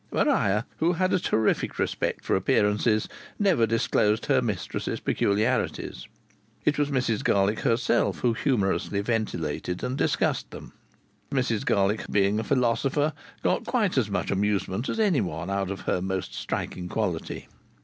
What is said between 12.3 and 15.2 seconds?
a philosopher, got quite as much amusement as